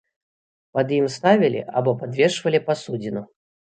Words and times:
Пад 0.77 0.93
ім 0.97 1.05
ставілі 1.17 1.61
або 1.77 1.97
падвешвалі 2.03 2.67
пасудзіну. 2.69 3.29